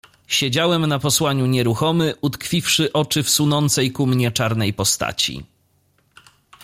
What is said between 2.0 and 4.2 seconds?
utkwiwszy oczy w sunącej ku